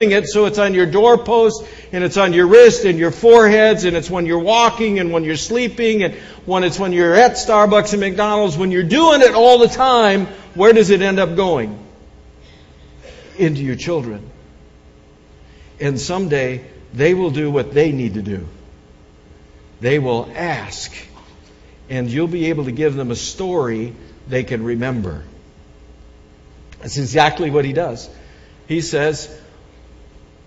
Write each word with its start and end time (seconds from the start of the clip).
it 0.00 0.26
so 0.26 0.46
it's 0.46 0.58
on 0.58 0.74
your 0.74 0.86
doorpost 0.86 1.64
and 1.92 2.02
it's 2.02 2.16
on 2.16 2.32
your 2.32 2.48
wrist 2.48 2.84
and 2.84 2.98
your 2.98 3.12
foreheads 3.12 3.84
and 3.84 3.96
it's 3.96 4.10
when 4.10 4.26
you're 4.26 4.40
walking 4.40 4.98
and 4.98 5.12
when 5.12 5.22
you're 5.22 5.36
sleeping 5.36 6.02
and 6.02 6.14
when 6.46 6.64
it's 6.64 6.80
when 6.80 6.92
you're 6.92 7.14
at 7.14 7.32
Starbucks 7.32 7.92
and 7.92 8.00
McDonald's. 8.00 8.56
When 8.56 8.72
you're 8.72 8.82
doing 8.82 9.22
it 9.22 9.34
all 9.34 9.58
the 9.58 9.68
time, 9.68 10.26
where 10.54 10.72
does 10.72 10.90
it 10.90 11.00
end 11.00 11.20
up 11.20 11.36
going? 11.36 11.78
Into 13.38 13.62
your 13.62 13.76
children. 13.76 14.28
And 15.78 16.00
someday 16.00 16.64
they 16.92 17.14
will 17.14 17.30
do 17.30 17.48
what 17.48 17.72
they 17.72 17.92
need 17.92 18.14
to 18.14 18.22
do. 18.22 18.48
They 19.80 20.00
will 20.00 20.28
ask 20.34 20.92
and 21.88 22.10
you'll 22.10 22.26
be 22.26 22.46
able 22.46 22.64
to 22.64 22.72
give 22.72 22.94
them 22.96 23.12
a 23.12 23.16
story 23.16 23.94
they 24.26 24.42
can 24.42 24.64
remember. 24.64 25.22
That's 26.80 26.98
exactly 26.98 27.48
what 27.50 27.64
he 27.64 27.72
does. 27.72 28.10
He 28.66 28.80
says, 28.80 29.40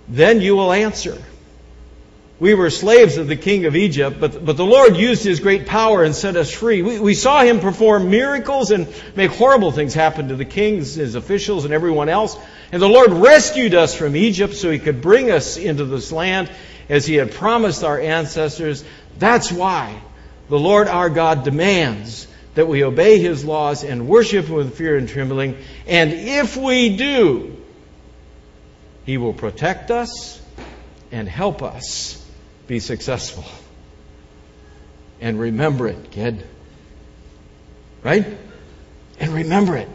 then 0.07 0.41
you 0.41 0.55
will 0.55 0.71
answer. 0.71 1.21
We 2.39 2.53
were 2.53 2.69
slaves 2.69 3.17
of 3.17 3.27
the 3.27 3.35
king 3.35 3.65
of 3.65 3.75
Egypt, 3.75 4.17
but, 4.19 4.45
but 4.45 4.57
the 4.57 4.65
Lord 4.65 4.95
used 4.95 5.23
his 5.23 5.39
great 5.39 5.65
power 5.65 6.03
and 6.03 6.13
set 6.13 6.35
us 6.35 6.51
free. 6.51 6.83
We, 6.83 6.99
we 6.99 7.13
saw 7.15 7.41
him 7.41 7.59
perform 7.59 8.11
miracles 8.11 8.69
and 8.69 8.87
make 9.15 9.31
horrible 9.31 9.71
things 9.71 9.95
happen 9.95 10.27
to 10.27 10.35
the 10.35 10.45
kings, 10.45 10.95
his 10.95 11.15
officials, 11.15 11.65
and 11.65 11.73
everyone 11.73 12.09
else. 12.09 12.37
And 12.71 12.79
the 12.79 12.87
Lord 12.87 13.11
rescued 13.11 13.73
us 13.73 13.95
from 13.95 14.15
Egypt 14.15 14.53
so 14.53 14.69
he 14.69 14.77
could 14.77 15.01
bring 15.01 15.31
us 15.31 15.57
into 15.57 15.85
this 15.85 16.11
land 16.11 16.51
as 16.89 17.07
he 17.07 17.15
had 17.15 17.31
promised 17.31 17.83
our 17.83 17.99
ancestors. 17.99 18.83
That's 19.17 19.51
why 19.51 19.99
the 20.47 20.59
Lord 20.59 20.87
our 20.87 21.09
God 21.09 21.43
demands 21.43 22.27
that 22.53 22.67
we 22.67 22.83
obey 22.83 23.19
his 23.19 23.43
laws 23.45 23.83
and 23.83 24.07
worship 24.07 24.45
him 24.45 24.55
with 24.55 24.77
fear 24.77 24.95
and 24.95 25.09
trembling. 25.09 25.57
And 25.87 26.13
if 26.13 26.55
we 26.55 26.97
do, 26.97 27.56
he 29.07 29.17
will 29.17 29.33
protect 29.33 29.89
us 29.89 30.39
and 31.13 31.29
help 31.29 31.63
us 31.63 32.23
be 32.67 32.79
successful. 32.81 33.45
And 35.21 35.39
remember 35.39 35.87
it, 35.87 36.11
kid. 36.11 36.45
Right? 38.03 38.27
And 39.17 39.33
remember 39.33 39.77
it. 39.77 39.87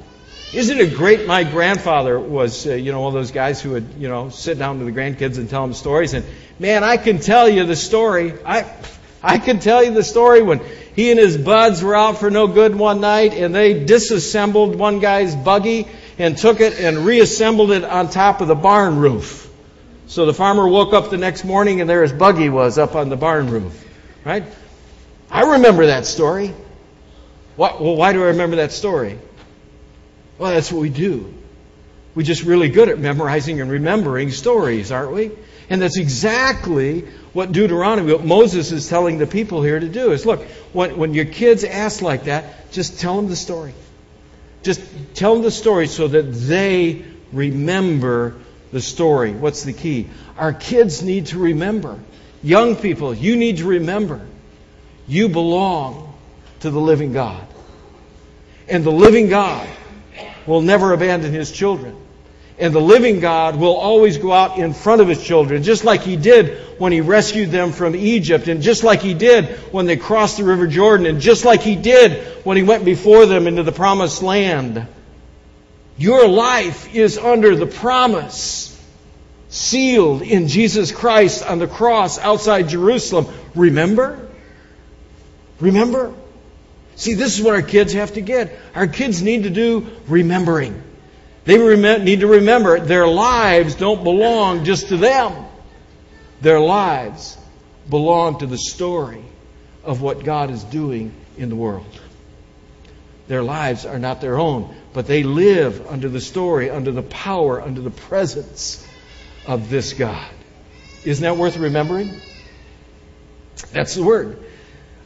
Isn't 0.55 0.79
it 0.79 0.95
great? 0.97 1.27
My 1.27 1.45
grandfather 1.45 2.19
was, 2.19 2.67
uh, 2.67 2.73
you 2.73 2.91
know, 2.91 3.03
one 3.03 3.09
of 3.09 3.15
those 3.15 3.33
guys 3.33 3.61
who 3.61 3.73
would, 3.73 3.95
you 3.99 4.09
know, 4.09 4.31
sit 4.31 4.59
down 4.59 4.79
to 4.79 4.87
the 4.87 4.93
grandkids 4.93 5.37
and 5.37 5.49
tell 5.49 5.63
them 5.63 5.75
stories. 5.75 6.15
And 6.15 6.25
man, 6.59 6.83
I 6.83 6.97
can 6.97 7.19
tell 7.19 7.51
you 7.51 7.67
the 7.67 7.77
story. 7.77 8.33
I, 8.47 8.65
I 9.23 9.37
can 9.39 9.61
tell 9.61 9.85
you 9.85 9.93
the 9.93 10.03
story 10.03 10.41
when 10.43 10.63
he 10.97 11.11
and 11.11 11.21
his 11.21 11.37
buds 11.37 11.83
were 11.83 11.95
out 11.95 12.17
for 12.17 12.31
no 12.31 12.47
good 12.47 12.75
one 12.75 13.03
night 13.03 13.35
and 13.35 13.55
they 13.55 13.85
disassembled 13.85 14.75
one 14.75 15.01
guy's 15.01 15.37
buggy 15.37 15.87
and 16.23 16.39
took 16.39 16.61
it 16.61 16.79
and 16.79 16.99
reassembled 16.99 17.73
it 17.73 17.83
on 17.83 18.09
top 18.09 18.41
of 18.41 18.47
the 18.47 18.55
barn 18.55 18.99
roof. 18.99 19.51
So 20.07 20.25
the 20.25 20.33
farmer 20.33 20.69
woke 20.69 20.93
up 20.93 21.11
the 21.11 21.17
next 21.17 21.45
morning 21.45 21.81
and 21.81 21.91
there 21.91 22.03
his 22.03 22.13
buggy 22.13 22.49
was 22.49 22.79
up 22.79 22.95
on 22.95 23.09
the 23.09 23.17
barn 23.17 23.51
roof. 23.51 23.85
Right? 24.25 24.45
I 25.29 25.55
remember 25.55 25.87
that 25.87 26.07
story. 26.07 26.55
Well, 27.57 27.97
why 27.97 28.13
do 28.13 28.23
I 28.23 28.27
remember 28.27 28.57
that 28.57 28.71
story? 28.71 29.19
Well, 30.39 30.53
that's 30.53 30.71
what 30.71 30.81
we 30.81 30.91
do. 30.91 31.35
We're 32.15 32.23
just 32.23 32.45
really 32.45 32.69
good 32.69 32.89
at 32.89 33.01
memorizing 33.01 33.61
and 33.61 33.69
remembering 33.69 34.31
stories, 34.31 34.93
aren't 34.93 35.11
we? 35.11 35.33
And 35.71 35.83
that's 35.83 35.99
exactly 35.99 37.01
what 37.33 37.51
Deuteronomy, 37.51 38.13
what 38.13 38.25
Moses 38.25 38.71
is 38.71 38.89
telling 38.89 39.19
the 39.19 39.27
people 39.27 39.61
here 39.61 39.81
to 39.81 39.89
do 39.89 40.13
is 40.13 40.25
look, 40.25 40.45
when, 40.73 40.97
when 40.99 41.15
your 41.15 41.25
kids 41.25 41.65
ask 41.65 42.01
like 42.01 42.25
that, 42.25 42.71
just 42.71 43.01
tell 43.01 43.17
them 43.17 43.27
the 43.27 43.35
story. 43.35 43.75
Just 44.63 44.81
tell 45.15 45.35
them 45.35 45.43
the 45.43 45.51
story 45.51 45.87
so 45.87 46.09
that 46.09 46.23
they 46.23 47.05
remember 47.33 48.37
the 48.71 48.81
story. 48.81 49.33
What's 49.33 49.65
the 49.65 49.73
key? 49.73 50.09
Our 50.37 50.53
kids 50.53 51.03
need 51.03 51.27
to 51.27 51.39
remember. 51.39 51.99
Young 52.43 52.77
people, 52.77 53.15
you 53.15 53.37
need 53.37 53.59
to 53.59 53.67
remember. 53.67 54.21
You 55.07 55.29
belong 55.29 56.15
to 56.61 56.71
the 56.71 56.81
living 56.81 57.13
God. 57.13 57.47
And 58.69 58.85
the 58.85 58.93
living 58.93 59.29
God 59.29 59.69
will 60.47 60.63
never 60.63 60.93
abandon 60.93 61.33
his 61.33 61.51
children. 61.51 61.97
And 62.63 62.73
the 62.73 62.81
living 62.81 63.19
God 63.19 63.57
will 63.57 63.75
always 63.75 64.19
go 64.19 64.31
out 64.31 64.57
in 64.57 64.73
front 64.73 65.01
of 65.01 65.09
his 65.09 65.21
children, 65.21 65.65
just 65.65 65.83
like 65.83 66.03
he 66.03 66.15
did 66.15 66.59
when 66.79 66.93
he 66.93 67.01
rescued 67.01 67.51
them 67.51 67.73
from 67.73 67.97
Egypt, 67.97 68.47
and 68.47 68.63
just 68.63 68.85
like 68.85 69.03
he 69.03 69.15
did 69.15 69.47
when 69.73 69.87
they 69.87 69.97
crossed 69.97 70.37
the 70.37 70.45
River 70.45 70.69
Jordan, 70.69 71.07
and 71.07 71.21
just 71.21 71.45
like 71.45 71.63
he 71.63 71.75
did 71.75 72.23
when 72.45 72.57
he 72.57 72.63
went 72.63 72.85
before 72.85 73.27
them 73.27 73.49
into 73.49 73.65
the 73.65 73.73
promised 73.73 74.23
land. 74.23 74.87
Your 75.99 76.29
life 76.29 76.95
is 76.95 77.19
under 77.19 77.57
the 77.57 77.67
promise, 77.67 78.81
sealed 79.49 80.23
in 80.23 80.47
Jesus 80.47 80.93
Christ 80.93 81.45
on 81.45 81.59
the 81.59 81.67
cross 81.67 82.21
outside 82.21 82.69
Jerusalem. 82.69 83.27
Remember? 83.57 84.31
Remember? 85.59 86.15
See, 86.95 87.15
this 87.15 87.37
is 87.37 87.45
what 87.45 87.55
our 87.55 87.63
kids 87.63 87.95
have 87.95 88.13
to 88.13 88.21
get. 88.21 88.57
Our 88.77 88.87
kids 88.87 89.21
need 89.21 89.43
to 89.43 89.51
do 89.51 89.89
remembering. 90.07 90.81
They 91.45 91.59
need 91.99 92.21
to 92.21 92.27
remember 92.27 92.79
their 92.79 93.07
lives 93.07 93.75
don't 93.75 94.05
belong 94.05 94.65
just 94.65 94.89
to 94.89 94.97
them. 94.97 95.47
Their 96.41 96.61
lives 96.61 97.37
belong 97.89 98.39
to 98.39 98.47
the 98.47 98.59
story 98.59 99.25
of 99.83 100.01
what 100.01 100.25
God 100.25 100.51
is 100.51 100.63
doing 100.63 101.13
in 101.37 101.49
the 101.49 101.57
world. 101.57 101.87
Their 103.27 103.43
lives 103.43 103.87
are 103.87 103.99
not 103.99 104.21
their 104.21 104.39
own, 104.39 104.75
but 104.93 105.07
they 105.07 105.23
live 105.23 105.87
under 105.89 106.09
the 106.09 106.21
story, 106.21 106.71
under 106.71 106.93
the 106.93 107.03
power, 107.03 107.61
under 107.61 107.81
the 107.81 107.91
presence 107.91 108.87
of 109.47 109.71
this 109.71 109.95
God. 109.95 110.31
Isn't 111.05 111.23
that 111.23 111.37
worth 111.37 111.57
remembering? 111.57 112.21
That's 113.73 113.95
the 113.95 114.05
word. 114.05 114.39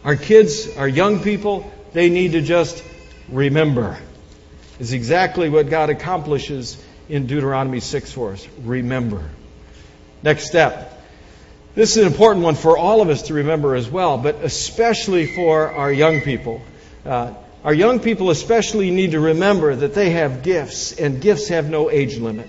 Our 0.05 0.17
kids, 0.17 0.77
our 0.77 0.89
young 0.89 1.23
people, 1.23 1.71
they 1.93 2.11
need 2.11 2.33
to 2.33 2.43
just 2.43 2.83
remember 3.29 3.99
is 4.79 4.93
exactly 4.93 5.49
what 5.49 5.71
God 5.71 5.91
accomplishes 5.91 6.83
in 7.09 7.27
Deuteronomy 7.27 7.81
6 7.81 8.13
for 8.13 8.33
us. 8.33 8.47
Remember. 8.63 9.23
Next 10.23 10.47
step. 10.47 10.93
This 11.75 11.97
is 11.97 12.03
an 12.03 12.07
important 12.07 12.45
one 12.45 12.55
for 12.55 12.79
all 12.79 13.03
of 13.03 13.11
us 13.11 13.23
to 13.23 13.35
remember 13.35 13.75
as 13.75 13.89
well, 13.89 14.17
but 14.19 14.37
especially 14.37 15.27
for 15.27 15.71
our 15.71 15.93
young 15.93 16.23
people. 16.23 16.63
Uh, 17.05 17.35
our 17.65 17.75
young 17.75 18.01
people 18.01 18.31
especially 18.31 18.91
need 18.91 19.11
to 19.11 19.21
remember 19.21 19.75
that 19.75 19.93
they 19.93 20.11
have 20.11 20.43
gifts, 20.43 20.93
and 20.93 21.21
gifts 21.21 21.49
have 21.49 21.69
no 21.69 21.91
age 21.91 22.17
limit. 22.17 22.49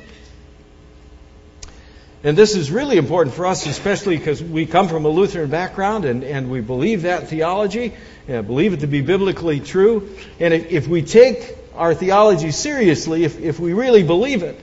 And 2.24 2.38
this 2.38 2.56
is 2.56 2.72
really 2.72 2.98
important 2.98 3.36
for 3.36 3.46
us, 3.46 3.66
especially 3.66 4.18
because 4.18 4.42
we 4.42 4.66
come 4.66 4.88
from 4.88 5.06
a 5.06 5.10
Lutheran 5.10 5.50
background 5.50 6.06
and, 6.06 6.24
and 6.24 6.50
we 6.50 6.62
believe 6.62 7.04
that 7.04 7.28
theology, 7.30 7.94
and 8.28 8.46
believe 8.46 8.74
it 8.74 8.80
to 8.82 8.88
be 8.88 9.02
biblically 9.02 9.60
true. 9.60 10.10
And 10.40 10.54
if, 10.54 10.72
if 10.72 10.88
we 10.88 11.02
take 11.02 11.58
our 11.78 11.94
theology 11.94 12.52
seriously, 12.52 13.24
if, 13.24 13.40
if 13.40 13.60
we 13.60 13.74
really 13.74 14.04
believe 14.04 14.44
it, 14.44 14.60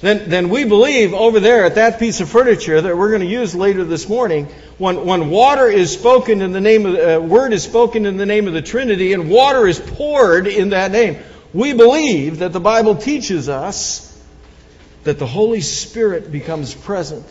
then, 0.00 0.28
then 0.28 0.48
we 0.50 0.64
believe 0.64 1.14
over 1.14 1.40
there 1.40 1.64
at 1.64 1.76
that 1.76 1.98
piece 1.98 2.20
of 2.20 2.28
furniture 2.28 2.80
that 2.80 2.96
we're 2.96 3.08
going 3.08 3.22
to 3.22 3.26
use 3.26 3.54
later 3.54 3.82
this 3.84 4.08
morning, 4.08 4.46
when, 4.76 5.06
when 5.06 5.30
water 5.30 5.68
is 5.68 5.92
spoken 5.92 6.42
in 6.42 6.52
the 6.52 6.60
name 6.60 6.84
of, 6.84 6.94
uh, 6.94 7.20
word 7.24 7.52
is 7.54 7.64
spoken 7.64 8.04
in 8.04 8.18
the 8.18 8.26
name 8.26 8.46
of 8.46 8.52
the 8.52 8.60
Trinity 8.60 9.14
and 9.14 9.30
water 9.30 9.66
is 9.66 9.80
poured 9.80 10.46
in 10.46 10.70
that 10.70 10.90
name, 10.90 11.18
we 11.54 11.72
believe 11.72 12.40
that 12.40 12.52
the 12.52 12.60
Bible 12.60 12.96
teaches 12.96 13.48
us 13.48 14.02
that 15.04 15.18
the 15.18 15.26
Holy 15.26 15.62
Spirit 15.62 16.30
becomes 16.30 16.74
present. 16.74 17.24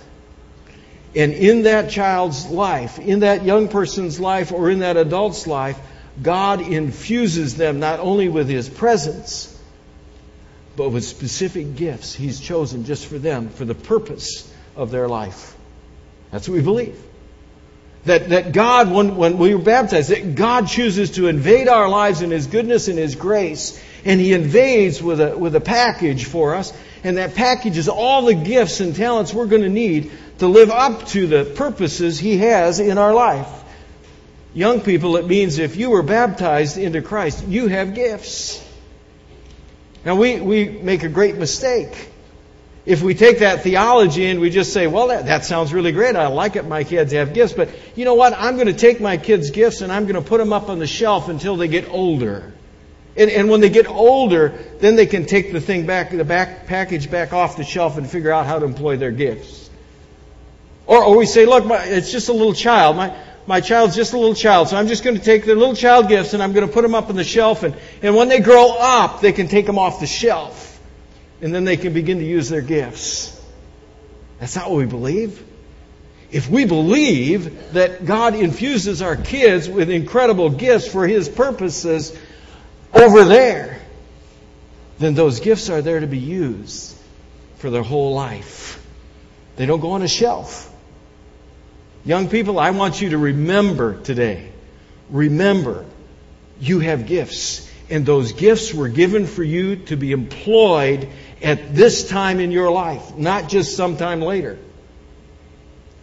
And 1.15 1.33
in 1.33 1.63
that 1.63 1.91
child's 1.91 2.47
life, 2.47 2.97
in 2.99 3.19
that 3.19 3.45
young 3.45 3.67
person's 3.67 4.19
life, 4.19 4.51
or 4.51 4.69
in 4.69 4.79
that 4.79 4.97
adult's 4.97 5.45
life, 5.45 5.77
God 6.21 6.61
infuses 6.61 7.55
them 7.55 7.79
not 7.79 7.99
only 7.99 8.29
with 8.29 8.47
His 8.47 8.69
presence, 8.69 9.51
but 10.75 10.89
with 10.89 11.03
specific 11.03 11.75
gifts 11.75 12.13
He's 12.13 12.39
chosen 12.39 12.85
just 12.85 13.05
for 13.05 13.17
them, 13.17 13.49
for 13.49 13.65
the 13.65 13.75
purpose 13.75 14.51
of 14.75 14.91
their 14.91 15.07
life. 15.07 15.55
That's 16.31 16.47
what 16.47 16.55
we 16.55 16.61
believe. 16.61 17.01
That, 18.05 18.29
that 18.29 18.51
God, 18.51 18.91
when, 18.91 19.17
when 19.17 19.37
we 19.37 19.55
were 19.55 19.61
baptized, 19.61 20.09
that 20.09 20.35
God 20.35 20.67
chooses 20.67 21.11
to 21.11 21.27
invade 21.27 21.67
our 21.67 21.89
lives 21.89 22.21
in 22.21 22.29
His 22.29 22.47
goodness 22.47 22.87
and 22.87 22.99
His 22.99 23.15
grace, 23.15 23.81
and 24.05 24.19
He 24.21 24.33
invades 24.33 25.01
with 25.01 25.19
a, 25.19 25.37
with 25.37 25.55
a 25.55 25.61
package 25.61 26.25
for 26.25 26.55
us, 26.55 26.71
and 27.03 27.17
that 27.17 27.35
package 27.35 27.77
is 27.77 27.89
all 27.89 28.25
the 28.25 28.35
gifts 28.35 28.79
and 28.79 28.95
talents 28.95 29.33
we're 29.33 29.47
going 29.47 29.63
to 29.63 29.69
need 29.69 30.11
to 30.39 30.47
live 30.47 30.69
up 30.69 31.07
to 31.07 31.27
the 31.27 31.45
purposes 31.45 32.19
He 32.19 32.37
has 32.37 32.79
in 32.79 32.97
our 32.97 33.13
life. 33.13 33.63
Young 34.55 34.79
people, 34.79 35.17
it 35.17 35.27
means 35.27 35.59
if 35.59 35.75
you 35.75 35.89
were 35.89 36.01
baptized 36.01 36.77
into 36.77 37.01
Christ, 37.01 37.45
you 37.45 37.67
have 37.67 37.93
gifts. 37.93 38.65
Now, 40.05 40.15
we, 40.15 40.39
we 40.39 40.69
make 40.69 41.03
a 41.03 41.09
great 41.09 41.35
mistake. 41.35 42.09
If 42.85 43.01
we 43.01 43.15
take 43.15 43.39
that 43.39 43.63
theology 43.63 44.27
and 44.27 44.39
we 44.39 44.49
just 44.49 44.71
say, 44.71 44.87
well, 44.87 45.07
that, 45.07 45.25
that 45.25 45.43
sounds 45.43 45.73
really 45.73 45.91
great. 45.91 46.15
I 46.15 46.27
like 46.27 46.55
it. 46.55 46.65
My 46.65 46.85
kids 46.85 47.11
have 47.11 47.33
gifts. 47.33 47.51
But 47.51 47.69
you 47.95 48.05
know 48.05 48.13
what? 48.13 48.33
I'm 48.33 48.55
going 48.55 48.67
to 48.67 48.73
take 48.73 49.01
my 49.01 49.17
kids' 49.17 49.51
gifts 49.51 49.81
and 49.81 49.91
I'm 49.91 50.03
going 50.03 50.15
to 50.15 50.21
put 50.21 50.37
them 50.37 50.53
up 50.53 50.69
on 50.69 50.79
the 50.79 50.87
shelf 50.87 51.27
until 51.27 51.57
they 51.57 51.67
get 51.67 51.89
older. 51.89 52.53
And, 53.17 53.29
and 53.29 53.49
when 53.49 53.59
they 53.59 53.69
get 53.69 53.87
older, 53.87 54.57
then 54.79 54.95
they 54.95 55.05
can 55.05 55.25
take 55.25 55.51
the 55.51 55.59
thing 55.59 55.85
back, 55.85 56.11
the 56.11 56.23
back 56.23 56.65
package 56.67 57.11
back 57.11 57.33
off 57.33 57.57
the 57.57 57.63
shelf 57.65 57.97
and 57.97 58.09
figure 58.09 58.31
out 58.31 58.45
how 58.45 58.59
to 58.59 58.65
employ 58.65 58.95
their 58.95 59.11
gifts. 59.11 59.69
Or, 60.85 61.03
or 61.03 61.17
we 61.17 61.25
say, 61.25 61.45
look, 61.45 61.65
my, 61.65 61.83
it's 61.83 62.11
just 62.11 62.29
a 62.29 62.33
little 62.33 62.53
child. 62.53 62.95
My, 62.95 63.17
my 63.47 63.61
child's 63.61 63.95
just 63.95 64.13
a 64.13 64.17
little 64.17 64.35
child, 64.35 64.69
so 64.69 64.77
I'm 64.77 64.87
just 64.87 65.03
going 65.03 65.17
to 65.17 65.23
take 65.23 65.45
their 65.45 65.55
little 65.55 65.75
child 65.75 66.07
gifts 66.09 66.33
and 66.33 66.41
I'm 66.41 66.53
going 66.53 66.65
to 66.65 66.73
put 66.73 66.81
them 66.81 66.95
up 66.95 67.09
on 67.09 67.15
the 67.15 67.23
shelf. 67.23 67.63
And, 67.63 67.75
and 68.01 68.15
when 68.15 68.27
they 68.27 68.39
grow 68.39 68.75
up, 68.77 69.21
they 69.21 69.33
can 69.33 69.47
take 69.47 69.65
them 69.65 69.77
off 69.77 69.99
the 69.99 70.07
shelf. 70.07 70.79
And 71.41 71.53
then 71.53 71.63
they 71.63 71.77
can 71.77 71.93
begin 71.93 72.19
to 72.19 72.25
use 72.25 72.49
their 72.49 72.61
gifts. 72.61 73.31
That's 74.39 74.55
not 74.55 74.69
what 74.69 74.77
we 74.77 74.85
believe. 74.85 75.43
If 76.31 76.49
we 76.49 76.65
believe 76.65 77.73
that 77.73 78.05
God 78.05 78.35
infuses 78.35 79.01
our 79.01 79.15
kids 79.15 79.69
with 79.69 79.89
incredible 79.89 80.49
gifts 80.49 80.87
for 80.87 81.07
His 81.07 81.29
purposes 81.29 82.17
over 82.93 83.25
there, 83.25 83.79
then 84.97 85.13
those 85.13 85.39
gifts 85.39 85.69
are 85.69 85.81
there 85.81 85.99
to 85.99 86.07
be 86.07 86.17
used 86.17 86.95
for 87.57 87.69
their 87.69 87.83
whole 87.83 88.13
life. 88.13 88.83
They 89.55 89.65
don't 89.65 89.79
go 89.79 89.91
on 89.91 90.01
a 90.01 90.07
shelf. 90.07 90.71
Young 92.05 92.29
people, 92.29 92.59
I 92.59 92.69
want 92.69 93.01
you 93.01 93.09
to 93.09 93.17
remember 93.17 93.99
today. 93.99 94.51
Remember, 95.09 95.85
you 96.59 96.79
have 96.79 97.07
gifts. 97.07 97.69
And 97.89 98.05
those 98.05 98.31
gifts 98.31 98.73
were 98.73 98.89
given 98.89 99.25
for 99.25 99.43
you 99.43 99.75
to 99.87 99.95
be 99.95 100.11
employed 100.11 101.09
at 101.41 101.75
this 101.75 102.07
time 102.07 102.39
in 102.39 102.51
your 102.51 102.71
life, 102.71 103.15
not 103.15 103.49
just 103.49 103.75
sometime 103.75 104.21
later. 104.21 104.57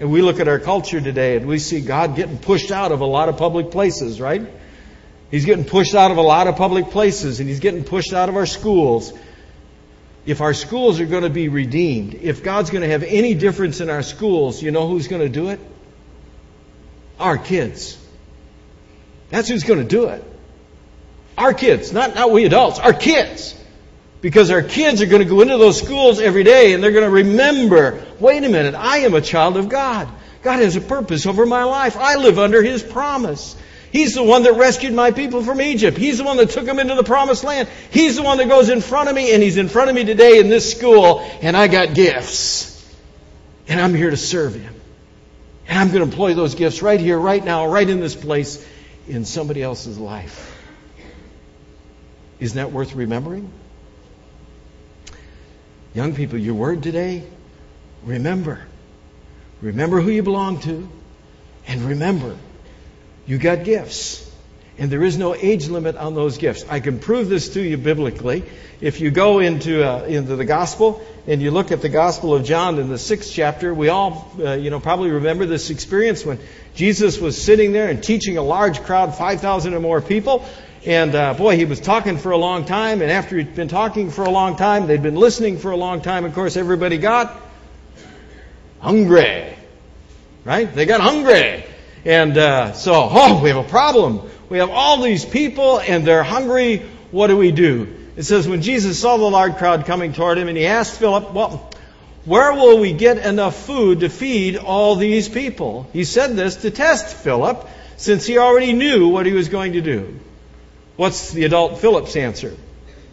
And 0.00 0.10
we 0.10 0.22
look 0.22 0.40
at 0.40 0.48
our 0.48 0.58
culture 0.58 1.00
today 1.00 1.36
and 1.36 1.46
we 1.46 1.60
see 1.60 1.80
God 1.80 2.16
getting 2.16 2.38
pushed 2.38 2.72
out 2.72 2.90
of 2.90 3.00
a 3.00 3.06
lot 3.06 3.28
of 3.28 3.36
public 3.36 3.70
places, 3.70 4.20
right? 4.20 4.44
He's 5.30 5.44
getting 5.44 5.64
pushed 5.64 5.94
out 5.94 6.10
of 6.10 6.16
a 6.16 6.22
lot 6.22 6.48
of 6.48 6.56
public 6.56 6.90
places 6.90 7.38
and 7.38 7.48
he's 7.48 7.60
getting 7.60 7.84
pushed 7.84 8.12
out 8.12 8.28
of 8.28 8.36
our 8.36 8.46
schools. 8.46 9.12
If 10.26 10.40
our 10.40 10.54
schools 10.54 11.00
are 11.00 11.06
going 11.06 11.22
to 11.22 11.30
be 11.30 11.48
redeemed, 11.48 12.14
if 12.14 12.42
God's 12.42 12.70
going 12.70 12.82
to 12.82 12.88
have 12.88 13.04
any 13.04 13.34
difference 13.34 13.80
in 13.80 13.90
our 13.90 14.02
schools, 14.02 14.60
you 14.62 14.72
know 14.72 14.88
who's 14.88 15.08
going 15.08 15.22
to 15.22 15.28
do 15.28 15.50
it? 15.50 15.60
Our 17.18 17.38
kids. 17.38 17.98
That's 19.30 19.48
who's 19.48 19.64
going 19.64 19.80
to 19.80 19.86
do 19.86 20.08
it. 20.08 20.24
Our 21.38 21.54
kids, 21.54 21.92
not, 21.92 22.14
not 22.14 22.30
we 22.30 22.44
adults, 22.44 22.78
our 22.78 22.92
kids. 22.92 23.58
Because 24.20 24.50
our 24.50 24.62
kids 24.62 25.02
are 25.02 25.06
going 25.06 25.22
to 25.22 25.28
go 25.28 25.40
into 25.40 25.58
those 25.58 25.82
schools 25.82 26.20
every 26.20 26.44
day 26.44 26.74
and 26.74 26.82
they're 26.82 26.92
going 26.92 27.04
to 27.04 27.10
remember, 27.10 28.04
wait 28.20 28.44
a 28.44 28.48
minute, 28.48 28.74
I 28.74 28.98
am 28.98 29.14
a 29.14 29.20
child 29.20 29.56
of 29.56 29.68
God. 29.68 30.08
God 30.42 30.60
has 30.60 30.76
a 30.76 30.80
purpose 30.80 31.26
over 31.26 31.46
my 31.46 31.64
life. 31.64 31.96
I 31.96 32.16
live 32.16 32.38
under 32.38 32.62
His 32.62 32.82
promise. 32.82 33.56
He's 33.92 34.14
the 34.14 34.22
one 34.22 34.44
that 34.44 34.54
rescued 34.54 34.94
my 34.94 35.10
people 35.10 35.42
from 35.42 35.60
Egypt. 35.60 35.98
He's 35.98 36.18
the 36.18 36.24
one 36.24 36.38
that 36.38 36.50
took 36.50 36.64
them 36.64 36.78
into 36.78 36.94
the 36.94 37.04
promised 37.04 37.44
land. 37.44 37.68
He's 37.90 38.16
the 38.16 38.22
one 38.22 38.38
that 38.38 38.48
goes 38.48 38.70
in 38.70 38.80
front 38.80 39.08
of 39.08 39.14
me, 39.14 39.34
and 39.34 39.42
He's 39.42 39.58
in 39.58 39.68
front 39.68 39.90
of 39.90 39.96
me 39.96 40.04
today 40.04 40.38
in 40.38 40.48
this 40.48 40.70
school, 40.70 41.20
and 41.42 41.56
I 41.56 41.68
got 41.68 41.94
gifts. 41.94 42.70
And 43.68 43.80
I'm 43.80 43.94
here 43.94 44.10
to 44.10 44.16
serve 44.16 44.54
Him. 44.54 44.74
And 45.72 45.80
I'm 45.80 45.88
going 45.88 46.00
to 46.00 46.10
employ 46.10 46.34
those 46.34 46.54
gifts 46.54 46.82
right 46.82 47.00
here, 47.00 47.18
right 47.18 47.42
now, 47.42 47.66
right 47.66 47.88
in 47.88 47.98
this 47.98 48.14
place, 48.14 48.62
in 49.08 49.24
somebody 49.24 49.62
else's 49.62 49.96
life. 49.96 50.54
Isn't 52.40 52.56
that 52.56 52.72
worth 52.72 52.94
remembering? 52.94 53.50
Young 55.94 56.14
people, 56.14 56.36
your 56.36 56.52
word 56.52 56.82
today, 56.82 57.24
remember. 58.02 58.60
Remember 59.62 60.02
who 60.02 60.10
you 60.10 60.22
belong 60.22 60.60
to, 60.60 60.90
and 61.66 61.80
remember 61.80 62.36
you 63.24 63.38
got 63.38 63.64
gifts. 63.64 64.30
And 64.76 64.92
there 64.92 65.02
is 65.02 65.16
no 65.16 65.34
age 65.34 65.68
limit 65.68 65.96
on 65.96 66.14
those 66.14 66.36
gifts. 66.36 66.66
I 66.68 66.80
can 66.80 66.98
prove 66.98 67.30
this 67.30 67.54
to 67.54 67.62
you 67.62 67.78
biblically. 67.78 68.44
If 68.82 69.00
you 69.00 69.10
go 69.10 69.38
into 69.38 69.82
uh, 69.82 70.04
into 70.04 70.36
the 70.36 70.44
gospel 70.44 71.02
and 71.26 71.40
you 71.40 71.50
look 71.50 71.70
at 71.70 71.82
the 71.82 71.88
Gospel 71.88 72.34
of 72.34 72.44
John 72.44 72.78
in 72.78 72.88
the 72.88 72.98
sixth 72.98 73.32
chapter, 73.32 73.72
we 73.72 73.88
all 73.88 74.30
uh, 74.38 74.52
you 74.54 74.70
know 74.70 74.80
probably 74.80 75.10
remember 75.10 75.46
this 75.46 75.70
experience 75.70 76.24
when 76.24 76.38
Jesus 76.74 77.18
was 77.18 77.40
sitting 77.40 77.72
there 77.72 77.88
and 77.88 78.02
teaching 78.02 78.38
a 78.38 78.42
large 78.42 78.82
crowd, 78.82 79.14
five 79.14 79.40
thousand 79.40 79.74
or 79.74 79.80
more 79.80 80.00
people. 80.00 80.44
And 80.84 81.14
uh, 81.14 81.34
boy, 81.34 81.56
he 81.56 81.64
was 81.64 81.80
talking 81.80 82.18
for 82.18 82.32
a 82.32 82.36
long 82.36 82.64
time. 82.64 83.02
And 83.02 83.10
after 83.10 83.36
he'd 83.38 83.54
been 83.54 83.68
talking 83.68 84.10
for 84.10 84.24
a 84.24 84.30
long 84.30 84.56
time, 84.56 84.88
they'd 84.88 85.02
been 85.02 85.14
listening 85.14 85.58
for 85.58 85.70
a 85.70 85.76
long 85.76 86.00
time. 86.02 86.24
Of 86.24 86.34
course, 86.34 86.56
everybody 86.56 86.98
got 86.98 87.40
hungry, 88.80 89.56
right? 90.44 90.74
They 90.74 90.86
got 90.86 91.00
hungry. 91.00 91.64
And 92.04 92.36
uh, 92.36 92.72
so, 92.72 92.94
oh, 92.94 93.40
we 93.40 93.50
have 93.50 93.64
a 93.64 93.68
problem. 93.68 94.28
We 94.48 94.58
have 94.58 94.70
all 94.70 95.00
these 95.00 95.24
people 95.24 95.78
and 95.78 96.04
they're 96.04 96.24
hungry. 96.24 96.78
What 97.12 97.28
do 97.28 97.36
we 97.36 97.52
do? 97.52 98.01
It 98.16 98.24
says, 98.24 98.46
when 98.46 98.62
Jesus 98.62 98.98
saw 98.98 99.16
the 99.16 99.24
large 99.24 99.56
crowd 99.56 99.86
coming 99.86 100.12
toward 100.12 100.38
him, 100.38 100.48
and 100.48 100.56
he 100.56 100.66
asked 100.66 100.98
Philip, 100.98 101.32
well, 101.32 101.70
where 102.24 102.52
will 102.52 102.78
we 102.78 102.92
get 102.92 103.18
enough 103.18 103.56
food 103.66 104.00
to 104.00 104.08
feed 104.08 104.56
all 104.56 104.96
these 104.96 105.28
people? 105.28 105.88
He 105.92 106.04
said 106.04 106.36
this 106.36 106.56
to 106.56 106.70
test 106.70 107.06
Philip, 107.16 107.66
since 107.96 108.26
he 108.26 108.38
already 108.38 108.72
knew 108.72 109.08
what 109.08 109.26
he 109.26 109.32
was 109.32 109.48
going 109.48 109.72
to 109.72 109.80
do. 109.80 110.20
What's 110.96 111.32
the 111.32 111.44
adult 111.44 111.78
Philip's 111.78 112.14
answer? 112.16 112.56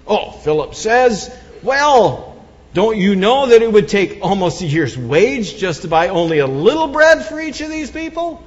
Oh, 0.06 0.32
Philip 0.32 0.76
says, 0.76 1.36
well, 1.64 2.36
don't 2.74 2.98
you 2.98 3.16
know 3.16 3.48
that 3.48 3.62
it 3.62 3.72
would 3.72 3.88
take 3.88 4.20
almost 4.22 4.62
a 4.62 4.66
year's 4.66 4.98
wage 4.98 5.58
just 5.58 5.84
to 5.84 5.88
buy 5.88 6.10
only 6.10 6.40
a 6.40 6.48
little 6.48 6.90
bread 6.90 7.26
for 7.26 7.40
each 7.40 7.62
of 7.62 7.70
these 7.70 7.90
people? 7.90 8.44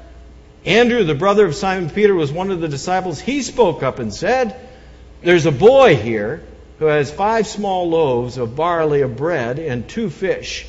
Andrew, 0.65 1.03
the 1.03 1.15
brother 1.15 1.47
of 1.47 1.55
Simon 1.55 1.91
Peter, 1.91 2.15
was 2.15 2.31
one 2.31 2.51
of 2.51 2.61
the 2.61 2.69
disciples. 2.69 3.21
He 3.21 3.43
spoke 3.43 3.83
up 3.83 3.99
and 3.99 4.15
said, 4.15 4.55
There's 5.23 5.47
a 5.47 5.53
boy 5.53 5.97
here 5.97 6.43
who 6.79 6.87
has 6.87 7.13
five 7.13 7.47
small 7.47 7.89
loaves 7.89 8.39
of 8.39 8.57
barley 8.57 9.03
of 9.03 9.17
bread 9.17 9.59
and 9.59 9.89
two 9.89 10.11
fish. 10.11 10.67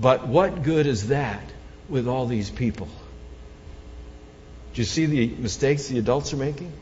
But 0.00 0.26
what 0.26 0.62
good 0.62 0.86
is 0.86 1.08
that 1.08 1.42
with 1.88 2.08
all 2.08 2.26
these 2.26 2.50
people? 2.50 2.88
Do 4.74 4.80
you 4.80 4.86
see 4.86 5.06
the 5.06 5.28
mistakes 5.28 5.86
the 5.86 5.98
adults 5.98 6.32
are 6.32 6.38
making? 6.38 6.72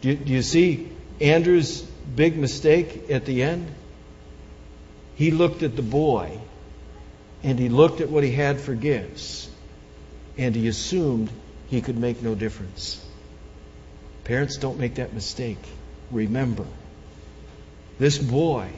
Do 0.00 0.10
you, 0.10 0.16
do 0.16 0.32
you 0.32 0.42
see 0.42 0.92
Andrew's 1.20 1.80
big 1.80 2.36
mistake 2.36 3.10
at 3.10 3.24
the 3.24 3.42
end? 3.42 3.68
He 5.16 5.30
looked 5.30 5.62
at 5.62 5.74
the 5.74 5.82
boy 5.82 6.38
and 7.42 7.58
he 7.58 7.68
looked 7.68 8.00
at 8.00 8.10
what 8.10 8.22
he 8.22 8.30
had 8.30 8.60
for 8.60 8.74
gifts 8.74 9.48
and 10.36 10.54
he 10.54 10.68
assumed 10.68 11.30
he 11.68 11.80
could 11.80 11.96
make 11.96 12.22
no 12.22 12.34
difference. 12.34 13.02
Parents, 14.26 14.56
don't 14.56 14.76
make 14.76 14.96
that 14.96 15.14
mistake. 15.14 15.58
Remember, 16.10 16.66
this 18.00 18.18
boy, 18.18 18.68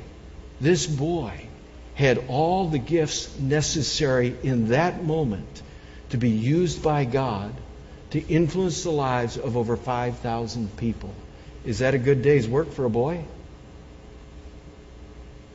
this 0.60 0.86
boy 0.86 1.46
had 1.94 2.22
all 2.28 2.68
the 2.68 2.78
gifts 2.78 3.38
necessary 3.38 4.36
in 4.42 4.68
that 4.68 5.02
moment 5.02 5.62
to 6.10 6.18
be 6.18 6.28
used 6.28 6.82
by 6.82 7.06
God 7.06 7.54
to 8.10 8.20
influence 8.20 8.82
the 8.82 8.90
lives 8.90 9.38
of 9.38 9.56
over 9.56 9.78
5,000 9.78 10.76
people. 10.76 11.14
Is 11.64 11.78
that 11.78 11.94
a 11.94 11.98
good 11.98 12.20
day's 12.20 12.46
work 12.46 12.72
for 12.72 12.84
a 12.84 12.90
boy? 12.90 13.24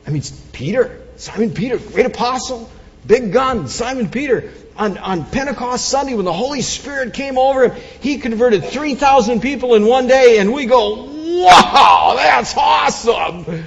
I 0.08 0.10
mean, 0.10 0.22
Peter, 0.50 1.00
Simon 1.18 1.52
Peter, 1.54 1.78
great 1.78 2.06
apostle, 2.06 2.68
big 3.06 3.32
gun, 3.32 3.68
Simon 3.68 4.10
Peter, 4.10 4.52
on, 4.76 4.98
on 4.98 5.24
Pentecost 5.24 5.88
Sunday 5.88 6.14
when 6.14 6.24
the 6.24 6.32
Holy 6.32 6.62
Spirit 6.62 7.14
came 7.14 7.38
over 7.38 7.68
him, 7.68 7.82
he 8.00 8.18
converted 8.18 8.64
3,000 8.64 9.40
people 9.40 9.74
in 9.74 9.86
one 9.86 10.06
day, 10.06 10.38
and 10.38 10.52
we 10.52 10.66
go, 10.66 11.04
wow, 11.44 12.14
that's 12.16 12.56
awesome. 12.56 13.64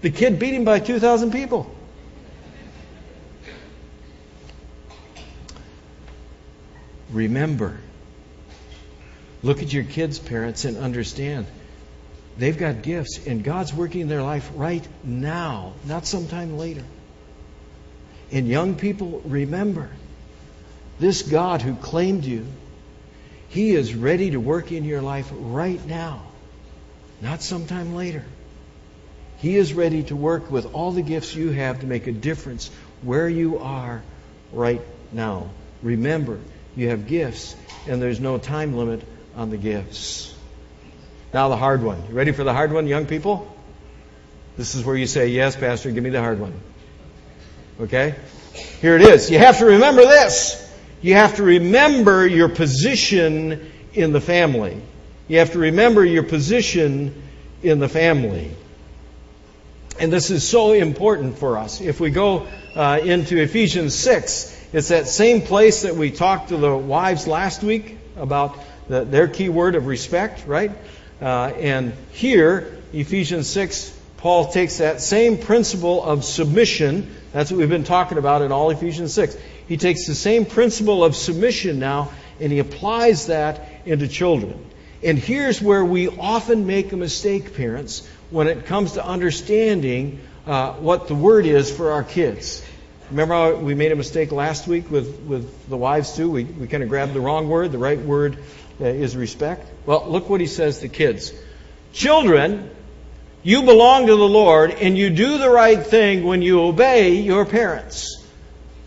The 0.00 0.10
kid 0.10 0.38
beat 0.38 0.54
him 0.54 0.64
by 0.64 0.80
2,000 0.80 1.30
people. 1.30 1.74
Remember, 7.10 7.78
look 9.42 9.62
at 9.62 9.70
your 9.72 9.84
kids' 9.84 10.18
parents 10.18 10.64
and 10.64 10.78
understand 10.78 11.46
they've 12.38 12.56
got 12.56 12.82
gifts, 12.82 13.26
and 13.26 13.44
God's 13.44 13.74
working 13.74 14.00
in 14.00 14.08
their 14.08 14.22
life 14.22 14.50
right 14.54 14.86
now, 15.04 15.74
not 15.84 16.06
sometime 16.06 16.56
later. 16.56 16.84
And 18.32 18.48
young 18.48 18.74
people, 18.76 19.20
remember 19.26 19.90
this 20.98 21.22
God 21.22 21.60
who 21.60 21.74
claimed 21.74 22.24
you, 22.24 22.46
He 23.48 23.74
is 23.74 23.94
ready 23.94 24.30
to 24.30 24.40
work 24.40 24.72
in 24.72 24.84
your 24.84 25.02
life 25.02 25.30
right 25.32 25.84
now, 25.86 26.22
not 27.20 27.42
sometime 27.42 27.94
later. 27.94 28.24
He 29.38 29.56
is 29.56 29.74
ready 29.74 30.04
to 30.04 30.16
work 30.16 30.50
with 30.50 30.72
all 30.72 30.92
the 30.92 31.02
gifts 31.02 31.34
you 31.34 31.50
have 31.50 31.80
to 31.80 31.86
make 31.86 32.06
a 32.06 32.12
difference 32.12 32.70
where 33.02 33.28
you 33.28 33.58
are 33.58 34.02
right 34.52 34.80
now. 35.10 35.50
Remember, 35.82 36.38
you 36.76 36.88
have 36.88 37.08
gifts, 37.08 37.56
and 37.88 38.00
there's 38.00 38.20
no 38.20 38.38
time 38.38 38.76
limit 38.76 39.02
on 39.36 39.50
the 39.50 39.56
gifts. 39.56 40.32
Now, 41.34 41.48
the 41.48 41.56
hard 41.56 41.82
one. 41.82 42.00
You 42.08 42.14
ready 42.14 42.32
for 42.32 42.44
the 42.44 42.52
hard 42.52 42.72
one, 42.72 42.86
young 42.86 43.06
people? 43.06 43.52
This 44.56 44.74
is 44.74 44.84
where 44.84 44.96
you 44.96 45.06
say, 45.06 45.28
Yes, 45.28 45.56
Pastor, 45.56 45.90
give 45.90 46.04
me 46.04 46.10
the 46.10 46.20
hard 46.20 46.38
one. 46.38 46.54
Okay? 47.80 48.14
Here 48.80 48.96
it 48.96 49.02
is. 49.02 49.30
You 49.30 49.38
have 49.38 49.58
to 49.58 49.64
remember 49.64 50.02
this. 50.02 50.58
You 51.00 51.14
have 51.14 51.36
to 51.36 51.42
remember 51.42 52.26
your 52.26 52.48
position 52.48 53.72
in 53.94 54.12
the 54.12 54.20
family. 54.20 54.80
You 55.28 55.38
have 55.38 55.52
to 55.52 55.58
remember 55.58 56.04
your 56.04 56.22
position 56.22 57.22
in 57.62 57.78
the 57.78 57.88
family. 57.88 58.54
And 59.98 60.12
this 60.12 60.30
is 60.30 60.46
so 60.46 60.72
important 60.72 61.38
for 61.38 61.58
us. 61.58 61.80
If 61.80 62.00
we 62.00 62.10
go 62.10 62.46
uh, 62.74 63.00
into 63.02 63.40
Ephesians 63.40 63.94
6, 63.94 64.60
it's 64.72 64.88
that 64.88 65.06
same 65.06 65.42
place 65.42 65.82
that 65.82 65.94
we 65.94 66.10
talked 66.10 66.48
to 66.48 66.56
the 66.56 66.74
wives 66.74 67.26
last 67.26 67.62
week 67.62 67.98
about 68.16 68.58
the, 68.88 69.04
their 69.04 69.28
key 69.28 69.48
word 69.48 69.74
of 69.74 69.86
respect, 69.86 70.46
right? 70.46 70.70
Uh, 71.20 71.52
and 71.56 71.92
here, 72.12 72.78
Ephesians 72.92 73.48
6, 73.48 73.96
Paul 74.16 74.50
takes 74.50 74.78
that 74.78 75.00
same 75.00 75.38
principle 75.38 76.02
of 76.02 76.24
submission. 76.24 77.14
That's 77.32 77.50
what 77.50 77.58
we've 77.58 77.68
been 77.68 77.84
talking 77.84 78.18
about 78.18 78.42
in 78.42 78.52
all 78.52 78.70
Ephesians 78.70 79.14
6. 79.14 79.36
He 79.66 79.76
takes 79.76 80.06
the 80.06 80.14
same 80.14 80.44
principle 80.44 81.02
of 81.02 81.16
submission 81.16 81.78
now 81.78 82.10
and 82.40 82.52
he 82.52 82.58
applies 82.58 83.26
that 83.26 83.68
into 83.86 84.08
children. 84.08 84.66
And 85.02 85.18
here's 85.18 85.60
where 85.60 85.84
we 85.84 86.08
often 86.08 86.66
make 86.66 86.92
a 86.92 86.96
mistake, 86.96 87.56
parents, 87.56 88.06
when 88.30 88.46
it 88.46 88.66
comes 88.66 88.92
to 88.92 89.04
understanding 89.04 90.20
uh, 90.46 90.74
what 90.74 91.08
the 91.08 91.14
word 91.14 91.46
is 91.46 91.74
for 91.74 91.92
our 91.92 92.04
kids. 92.04 92.64
Remember 93.10 93.34
how 93.34 93.54
we 93.56 93.74
made 93.74 93.92
a 93.92 93.96
mistake 93.96 94.32
last 94.32 94.66
week 94.66 94.90
with, 94.90 95.20
with 95.20 95.68
the 95.68 95.76
wives, 95.76 96.16
too? 96.16 96.30
We, 96.30 96.44
we 96.44 96.66
kind 96.66 96.82
of 96.82 96.88
grabbed 96.88 97.14
the 97.14 97.20
wrong 97.20 97.48
word. 97.48 97.72
The 97.72 97.78
right 97.78 98.00
word 98.00 98.38
uh, 98.80 98.84
is 98.84 99.16
respect. 99.16 99.66
Well, 99.86 100.06
look 100.08 100.28
what 100.28 100.40
he 100.40 100.46
says 100.46 100.80
to 100.80 100.88
kids 100.88 101.32
Children, 101.92 102.70
you 103.42 103.62
belong 103.62 104.06
to 104.06 104.16
the 104.16 104.28
Lord, 104.28 104.70
and 104.70 104.96
you 104.96 105.10
do 105.10 105.38
the 105.38 105.50
right 105.50 105.84
thing 105.84 106.24
when 106.24 106.42
you 106.42 106.62
obey 106.62 107.16
your 107.16 107.44
parents. 107.44 108.24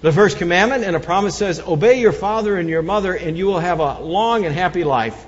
The 0.01 0.11
first 0.11 0.37
commandment 0.37 0.83
and 0.83 0.95
a 0.95 0.99
promise 0.99 1.35
says, 1.35 1.59
Obey 1.59 1.99
your 1.99 2.11
father 2.11 2.57
and 2.57 2.69
your 2.69 2.81
mother, 2.81 3.13
and 3.13 3.37
you 3.37 3.47
will 3.47 3.59
have 3.59 3.79
a 3.79 3.99
long 3.99 4.45
and 4.45 4.53
happy 4.53 4.83
life. 4.83 5.25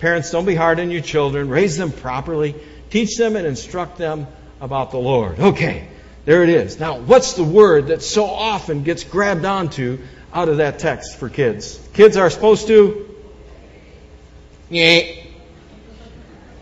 Parents, 0.00 0.30
don't 0.30 0.44
be 0.44 0.54
hard 0.54 0.80
on 0.80 0.90
your 0.90 1.00
children. 1.00 1.48
Raise 1.48 1.76
them 1.76 1.92
properly. 1.92 2.54
Teach 2.90 3.16
them 3.16 3.36
and 3.36 3.46
instruct 3.46 3.96
them 3.96 4.26
about 4.60 4.90
the 4.90 4.98
Lord. 4.98 5.38
Okay, 5.38 5.88
there 6.24 6.42
it 6.42 6.48
is. 6.48 6.78
Now, 6.78 6.98
what's 6.98 7.34
the 7.34 7.44
word 7.44 7.88
that 7.88 8.02
so 8.02 8.24
often 8.26 8.82
gets 8.82 9.04
grabbed 9.04 9.44
onto 9.44 9.98
out 10.32 10.48
of 10.48 10.58
that 10.58 10.78
text 10.78 11.16
for 11.16 11.28
kids? 11.28 11.80
Kids 11.94 12.16
are 12.16 12.28
supposed 12.28 12.66
to. 12.66 13.14
Yeah. 14.68 15.02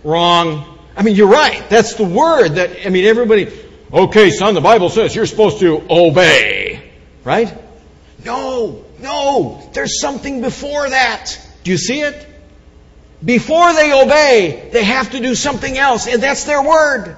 Wrong. 0.05 0.76
I 0.97 1.03
mean, 1.03 1.15
you're 1.15 1.29
right. 1.29 1.69
That's 1.69 1.95
the 1.95 2.05
word 2.05 2.51
that, 2.55 2.87
I 2.87 2.89
mean, 2.89 3.05
everybody, 3.05 3.53
okay, 3.93 4.31
son, 4.31 4.55
the 4.55 4.61
Bible 4.61 4.89
says 4.89 5.15
you're 5.15 5.27
supposed 5.27 5.61
to 5.61 5.85
obey. 5.91 6.91
Right? 7.23 7.53
No, 8.25 8.85
no. 8.99 9.71
There's 9.75 10.01
something 10.01 10.41
before 10.41 10.89
that. 10.89 11.39
Do 11.65 11.71
you 11.71 11.77
see 11.77 12.01
it? 12.01 12.27
Before 13.25 13.73
they 13.73 13.93
obey, 13.93 14.71
they 14.73 14.85
have 14.85 15.11
to 15.11 15.21
do 15.21 15.35
something 15.35 15.77
else, 15.77 16.07
and 16.07 16.23
that's 16.23 16.45
their 16.45 16.63
word. 16.63 17.17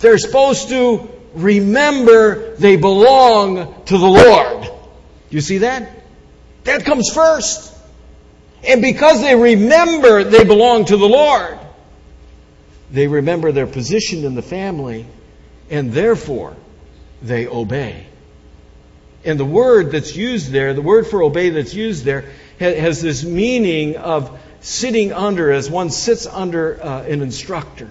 They're 0.00 0.18
supposed 0.18 0.68
to 0.70 1.08
remember 1.34 2.56
they 2.56 2.76
belong 2.76 3.84
to 3.84 3.98
the 3.98 4.06
Lord. 4.06 4.62
Do 4.62 5.36
you 5.36 5.40
see 5.40 5.58
that? 5.58 5.90
That 6.64 6.84
comes 6.84 7.10
first. 7.12 7.74
And 8.66 8.82
because 8.82 9.22
they 9.22 9.34
remember 9.34 10.24
they 10.24 10.44
belong 10.44 10.86
to 10.86 10.96
the 10.96 11.08
Lord, 11.08 11.58
they 12.92 13.06
remember 13.06 13.52
their 13.52 13.66
position 13.66 14.24
in 14.24 14.34
the 14.34 14.42
family, 14.42 15.06
and 15.70 15.92
therefore 15.92 16.56
they 17.22 17.46
obey. 17.46 18.06
And 19.24 19.38
the 19.38 19.44
word 19.44 19.92
that's 19.92 20.16
used 20.16 20.50
there, 20.50 20.72
the 20.72 20.82
word 20.82 21.06
for 21.06 21.22
obey 21.22 21.50
that's 21.50 21.74
used 21.74 22.04
there, 22.04 22.24
has 22.58 23.00
this 23.00 23.24
meaning 23.24 23.96
of 23.96 24.38
sitting 24.60 25.12
under 25.12 25.50
as 25.50 25.70
one 25.70 25.90
sits 25.90 26.26
under 26.26 26.82
uh, 26.82 27.02
an 27.04 27.22
instructor. 27.22 27.90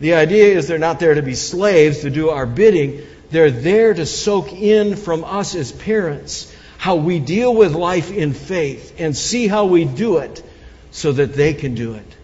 The 0.00 0.14
idea 0.14 0.56
is 0.56 0.68
they're 0.68 0.78
not 0.78 0.98
there 0.98 1.14
to 1.14 1.22
be 1.22 1.34
slaves 1.34 2.00
to 2.00 2.10
do 2.10 2.30
our 2.30 2.46
bidding. 2.46 3.02
They're 3.30 3.50
there 3.50 3.94
to 3.94 4.04
soak 4.06 4.52
in 4.52 4.96
from 4.96 5.24
us 5.24 5.54
as 5.54 5.72
parents 5.72 6.52
how 6.76 6.96
we 6.96 7.20
deal 7.20 7.54
with 7.54 7.74
life 7.74 8.10
in 8.10 8.32
faith 8.32 8.96
and 8.98 9.16
see 9.16 9.46
how 9.46 9.66
we 9.66 9.84
do 9.84 10.18
it 10.18 10.42
so 10.90 11.12
that 11.12 11.34
they 11.34 11.54
can 11.54 11.76
do 11.76 11.94
it. 11.94 12.16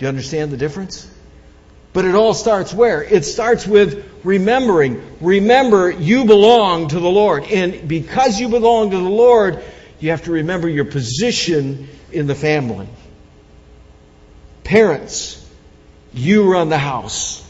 Do 0.00 0.06
you 0.06 0.08
understand 0.08 0.50
the 0.50 0.56
difference? 0.56 1.06
But 1.92 2.06
it 2.06 2.14
all 2.14 2.32
starts 2.32 2.72
where? 2.72 3.02
It 3.02 3.26
starts 3.26 3.66
with 3.66 4.24
remembering. 4.24 5.18
Remember, 5.20 5.90
you 5.90 6.24
belong 6.24 6.88
to 6.88 6.98
the 6.98 7.10
Lord. 7.10 7.44
And 7.44 7.86
because 7.86 8.40
you 8.40 8.48
belong 8.48 8.92
to 8.92 8.96
the 8.96 9.10
Lord, 9.10 9.62
you 9.98 10.08
have 10.08 10.24
to 10.24 10.32
remember 10.32 10.70
your 10.70 10.86
position 10.86 11.86
in 12.10 12.26
the 12.26 12.34
family. 12.34 12.88
Parents, 14.64 15.46
you 16.14 16.50
run 16.50 16.70
the 16.70 16.78
house. 16.78 17.46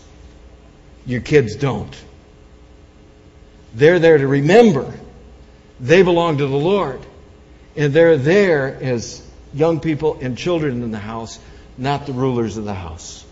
Your 1.07 1.21
kids 1.21 1.55
don't. 1.55 2.05
They're 3.75 4.01
there 4.01 4.19
to 4.19 4.27
remember 4.27 4.93
they 5.79 6.03
belong 6.03 6.39
to 6.39 6.49
the 6.49 6.57
Lord. 6.57 7.01
And 7.77 7.93
they're 7.93 8.17
there 8.17 8.77
as 8.83 9.25
young 9.55 9.79
people 9.79 10.19
and 10.21 10.37
children 10.37 10.83
in 10.83 10.91
the 10.91 10.99
house, 10.99 11.39
not 11.81 12.07
the 12.07 12.13
rulers 12.13 12.57
of 12.57 12.65
the 12.65 12.75
house. 12.75 13.25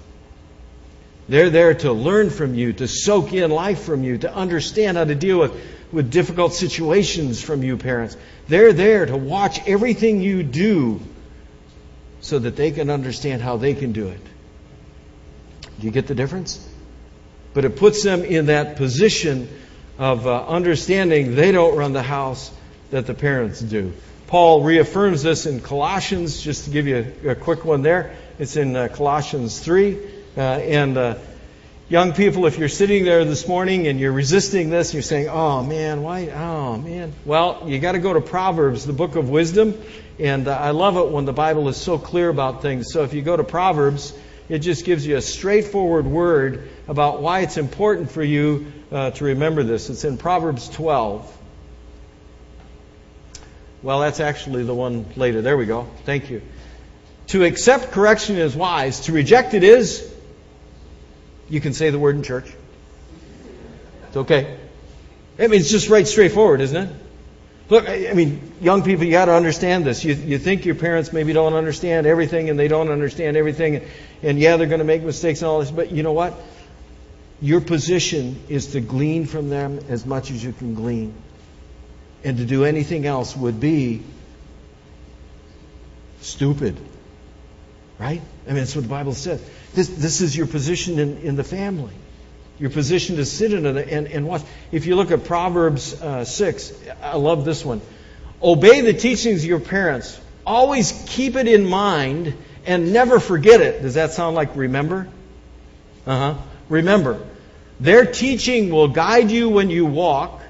They're 1.29 1.51
there 1.51 1.75
to 1.75 1.93
learn 1.93 2.31
from 2.31 2.55
you, 2.55 2.73
to 2.73 2.89
soak 2.89 3.35
in 3.35 3.51
life 3.51 3.83
from 3.83 4.03
you, 4.03 4.17
to 4.19 4.35
understand 4.35 4.97
how 4.97 5.05
to 5.05 5.15
deal 5.15 5.39
with, 5.39 5.53
with 5.93 6.11
difficult 6.11 6.55
situations 6.55 7.43
from 7.43 7.63
you, 7.63 7.77
parents. 7.77 8.17
They're 8.49 8.73
there 8.73 9.05
to 9.05 9.17
watch 9.17 9.61
everything 9.69 10.23
you 10.23 10.43
do 10.43 11.01
so 12.23 12.39
that 12.39 12.57
they 12.57 12.71
can 12.71 12.89
understand 12.89 13.43
how 13.43 13.59
they 13.59 13.75
can 13.75 13.93
do 13.93 14.09
it. 14.09 14.21
Do 15.79 15.87
you 15.87 15.91
get 15.91 16.07
the 16.07 16.15
difference? 16.15 16.67
But 17.53 17.67
it 17.67 17.77
puts 17.77 18.03
them 18.03 18.25
in 18.25 18.47
that 18.47 18.77
position 18.77 19.49
of 19.99 20.27
uh, 20.27 20.47
understanding 20.47 21.35
they 21.35 21.53
don't 21.53 21.77
run 21.77 21.93
the 21.93 22.03
house 22.03 22.51
that 22.91 23.07
the 23.07 23.15
parents 23.15 23.61
do. 23.61 23.93
Paul 24.29 24.63
reaffirms 24.63 25.23
this 25.23 25.47
in 25.47 25.61
Colossians, 25.61 26.43
just 26.43 26.65
to 26.65 26.71
give 26.71 26.87
you 26.87 27.15
a, 27.25 27.31
a 27.31 27.35
quick 27.35 27.65
one 27.65 27.81
there. 27.81 28.15
It's 28.39 28.57
in 28.57 28.77
uh, 28.77 28.89
Colossians 28.89 29.59
3. 29.59 29.97
Uh, 30.37 30.41
and 30.41 30.99
uh, 30.99 31.15
young 31.89 32.13
people, 32.13 32.45
if 32.45 32.59
you're 32.59 32.69
sitting 32.69 33.07
there 33.07 33.25
this 33.25 33.49
morning 33.49 33.87
and 33.87 33.99
you're 33.99 34.13
resisting 34.13 34.69
this, 34.69 34.93
you're 34.93 35.03
saying, 35.03 35.29
oh 35.31 35.63
man, 35.63 36.03
why? 36.03 36.29
Oh 36.29 36.77
man. 36.77 37.15
Well, 37.25 37.63
you 37.65 37.79
got 37.79 37.93
to 37.93 38.01
go 38.01 38.13
to 38.13 38.21
Proverbs, 38.21 38.85
the 38.85 38.93
book 38.93 39.17
of 39.17 39.31
wisdom. 39.31 39.81
And 40.19 40.47
uh, 40.47 40.59
I 40.59 40.73
love 40.73 40.99
it 40.99 41.09
when 41.09 41.25
the 41.25 41.33
Bible 41.33 41.67
is 41.71 41.79
so 41.79 41.97
clear 41.97 42.29
about 42.29 42.61
things. 42.61 42.93
So 42.93 43.05
if 43.05 43.15
you 43.15 43.23
go 43.23 43.35
to 43.35 43.45
Proverbs, 43.45 44.13
it 44.51 44.59
just 44.59 44.85
gives 44.85 45.07
you 45.07 45.17
a 45.17 45.23
straightforward 45.23 46.07
word 46.07 46.69
about 46.87 47.23
why 47.23 47.41
it's 47.41 47.57
important 47.57 48.11
for 48.11 48.23
you 48.23 48.73
uh, 48.93 49.11
to 49.13 49.25
remember 49.25 49.63
this. 49.63 49.89
It's 49.89 50.05
in 50.05 50.19
Proverbs 50.19 50.69
12. 50.69 51.38
Well, 53.83 54.01
that's 54.01 54.21
actually 54.21 54.65
the 54.65 54.75
one 54.75 55.07
later. 55.17 55.41
There 55.43 55.57
we 55.57 55.67
go. 55.67 55.89
Thank 56.05 56.31
you. 56.31 56.43
To 57.29 57.45
accept 57.45 57.93
correction 57.93 58.37
is 58.37 58.57
wise. 58.57 59.01
To 59.01 59.13
reject 59.13 59.55
it 59.55 59.63
is, 59.63 60.13
you 61.49 61.61
can 61.61 61.75
say 61.75 61.91
the 61.91 61.99
word 61.99 62.17
in 62.17 62.23
church. 62.23 62.51
It's 64.09 64.17
okay. 64.17 64.59
I 65.39 65.47
mean, 65.47 65.61
it's 65.61 65.71
just 65.71 65.89
right 65.89 66.07
straightforward, 66.07 66.61
isn't 66.61 66.77
it? 66.77 66.95
Look, 67.69 67.87
I 67.87 68.13
mean, 68.15 68.53
young 68.63 68.83
people, 68.83 69.05
you 69.05 69.13
got 69.13 69.27
to 69.27 69.35
understand 69.35 69.85
this. 69.85 70.03
You, 70.03 70.15
you 70.15 70.39
think 70.39 70.65
your 70.65 70.75
parents 70.75 71.13
maybe 71.13 71.35
don't 71.35 71.53
understand 71.53 72.07
everything 72.07 72.49
and 72.49 72.59
they 72.59 72.67
don't 72.67 72.89
understand 72.89 73.37
everything. 73.37 73.77
And, 73.77 73.87
and 74.23 74.39
yeah, 74.39 74.57
they're 74.57 74.67
going 74.67 74.79
to 74.79 74.87
make 74.87 75.03
mistakes 75.03 75.43
and 75.43 75.51
all 75.51 75.61
this. 75.61 75.71
But 75.71 75.93
you 75.93 76.03
know 76.03 76.15
what? 76.15 76.35
Your 77.43 77.61
position 77.61 78.41
is 78.49 78.69
to 78.69 78.81
glean 78.81 79.27
from 79.27 79.51
them 79.51 79.81
as 79.91 80.07
much 80.07 80.31
as 80.31 80.43
you 80.43 80.53
can 80.53 80.75
glean. 80.75 81.15
And 82.25 82.39
to 82.39 82.45
do 82.45 82.65
anything 82.65 83.07
else 83.07 83.37
would 83.37 83.61
be 83.61 84.03
stupid. 86.21 86.77
Right? 87.99 88.21
I 88.45 88.49
mean, 88.49 88.59
that's 88.59 88.75
what 88.75 88.83
the 88.83 88.91
Bible 88.91 89.15
says. 89.15 89.43
This, 89.75 89.89
this 89.89 90.21
is 90.21 90.37
your 90.37 90.47
position 90.47 90.99
in, 90.99 91.19
in 91.19 91.37
the 91.37 91.45
family. 91.45 91.95
Your 92.59 92.71
position 92.71 93.17
to 93.17 93.25
sit 93.25 93.53
in 93.53 93.67
it 93.67 93.89
and, 93.89 94.07
and 94.09 94.27
watch. 94.27 94.43
If 94.73 94.87
you 94.87 94.97
look 94.97 95.11
at 95.11 95.25
Proverbs 95.25 96.01
uh, 96.01 96.25
6, 96.25 96.73
I 97.03 97.17
love 97.17 97.45
this 97.45 97.65
one. 97.65 97.81
Obey 98.43 98.81
the 98.81 98.95
teachings 98.95 99.43
of 99.43 99.49
your 99.49 99.61
parents. 99.61 100.21
Always 100.47 101.05
keep 101.09 101.37
it 101.37 101.47
in 101.47 101.67
mind 101.67 102.35
and 102.67 102.93
never 102.93 103.21
forget 103.21 103.61
it. 103.61 103.83
Does 103.83 103.95
that 103.95 104.13
sound 104.13 104.35
like 104.35 104.57
remember? 104.57 105.09
Uh 106.07 106.35
huh. 106.35 106.41
Remember. 106.69 107.25
Their 107.81 108.07
teaching 108.07 108.71
will 108.71 108.89
guide 108.89 109.31
you 109.31 109.49
when 109.49 109.71
you 109.71 109.87
walk, 109.87 110.43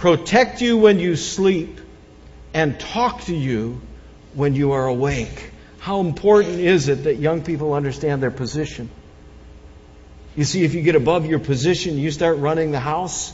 protect 0.00 0.62
you 0.62 0.78
when 0.78 0.98
you 0.98 1.14
sleep, 1.14 1.78
and 2.54 2.80
talk 2.80 3.20
to 3.24 3.34
you 3.36 3.80
when 4.34 4.54
you 4.54 4.72
are 4.72 4.86
awake. 4.86 5.50
How 5.78 6.00
important 6.00 6.58
is 6.58 6.88
it 6.88 7.04
that 7.04 7.16
young 7.16 7.42
people 7.42 7.74
understand 7.74 8.22
their 8.22 8.30
position? 8.30 8.90
You 10.36 10.44
see, 10.44 10.64
if 10.64 10.74
you 10.74 10.82
get 10.82 10.94
above 10.94 11.26
your 11.26 11.38
position, 11.38 11.98
you 11.98 12.10
start 12.10 12.38
running 12.38 12.70
the 12.70 12.80
house, 12.80 13.32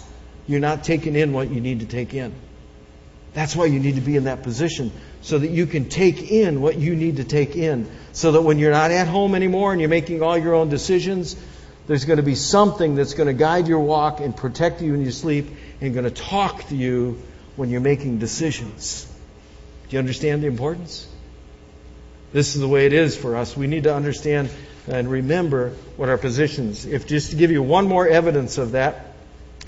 you're 0.48 0.60
not 0.60 0.82
taking 0.82 1.14
in 1.14 1.32
what 1.32 1.50
you 1.50 1.60
need 1.60 1.80
to 1.80 1.86
take 1.86 2.14
in. 2.14 2.34
That's 3.32 3.54
why 3.54 3.66
you 3.66 3.78
need 3.78 3.94
to 3.94 4.00
be 4.00 4.16
in 4.16 4.24
that 4.24 4.42
position 4.42 4.90
so 5.20 5.38
that 5.38 5.50
you 5.50 5.66
can 5.66 5.88
take 5.88 6.30
in 6.30 6.60
what 6.60 6.78
you 6.78 6.96
need 6.96 7.16
to 7.16 7.24
take 7.24 7.54
in. 7.54 7.88
So 8.12 8.32
that 8.32 8.42
when 8.42 8.58
you're 8.58 8.72
not 8.72 8.90
at 8.90 9.06
home 9.06 9.34
anymore 9.34 9.72
and 9.72 9.80
you're 9.80 9.90
making 9.90 10.22
all 10.22 10.36
your 10.36 10.54
own 10.54 10.68
decisions, 10.68 11.36
there's 11.86 12.04
going 12.04 12.16
to 12.16 12.22
be 12.22 12.34
something 12.34 12.94
that's 12.94 13.14
going 13.14 13.28
to 13.28 13.34
guide 13.34 13.68
your 13.68 13.80
walk 13.80 14.20
and 14.20 14.36
protect 14.36 14.82
you 14.82 14.94
in 14.94 15.02
your 15.02 15.12
sleep 15.12 15.46
and 15.80 15.94
going 15.94 16.04
to 16.04 16.10
talk 16.10 16.66
to 16.68 16.76
you 16.76 17.20
when 17.54 17.70
you're 17.70 17.80
making 17.80 18.18
decisions. 18.18 19.10
Do 19.88 19.94
you 19.94 19.98
understand 19.98 20.42
the 20.42 20.48
importance? 20.48 21.06
This 22.32 22.54
is 22.54 22.60
the 22.60 22.68
way 22.68 22.86
it 22.86 22.92
is 22.92 23.16
for 23.16 23.36
us. 23.36 23.56
We 23.56 23.66
need 23.66 23.84
to 23.84 23.94
understand 23.94 24.50
and 24.88 25.08
remember 25.08 25.70
what 25.96 26.08
our 26.08 26.18
positions. 26.18 26.86
If 26.86 27.06
just 27.06 27.30
to 27.30 27.36
give 27.36 27.50
you 27.50 27.62
one 27.62 27.86
more 27.86 28.06
evidence 28.06 28.58
of 28.58 28.72
that, 28.72 29.14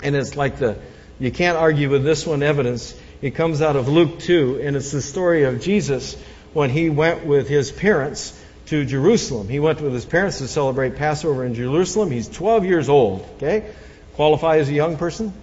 and 0.03 0.15
it's 0.15 0.35
like 0.35 0.59
the 0.59 0.77
you 1.19 1.31
can't 1.31 1.57
argue 1.57 1.89
with 1.89 2.05
this 2.05 2.25
one 2.25 2.41
evidence. 2.41 2.97
It 3.21 3.31
comes 3.31 3.61
out 3.61 3.75
of 3.75 3.89
Luke 3.89 4.19
2, 4.19 4.61
and 4.63 4.77
it's 4.77 4.91
the 4.91 5.01
story 5.01 5.43
of 5.43 5.59
Jesus 5.59 6.15
when 6.53 6.69
he 6.69 6.89
went 6.89 7.25
with 7.25 7.49
his 7.49 7.71
parents 7.73 8.33
to 8.69 8.85
Jerusalem. 8.85 9.49
He 9.49 9.59
went 9.59 9.81
with 9.81 9.93
his 9.93 10.05
parents 10.05 10.37
to 10.37 10.47
celebrate 10.47 10.95
Passover 10.95 11.43
in 11.43 11.55
Jerusalem. 11.55 12.11
He's 12.11 12.29
12 12.29 12.65
years 12.65 12.87
old, 12.87 13.27
okay? 13.37 13.71
Qualify 14.13 14.57
as 14.57 14.69
a 14.69 14.73
young 14.73 14.97
person? 14.97 15.33